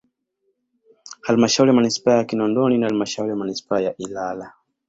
[1.21, 4.53] Halmashauri ya Manispaa ya Kinondoni na Halmashauri ya Manispaa ya Ilala